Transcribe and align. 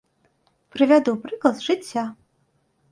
Прывяду 0.75 1.11
прыклад 1.27 1.55
з 1.61 1.69
жыцця. 1.69 2.09